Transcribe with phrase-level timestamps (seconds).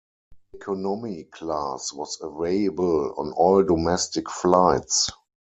[0.53, 5.11] Economy Class was available on all domestic flights.